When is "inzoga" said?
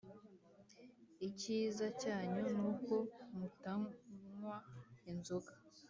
5.11-5.53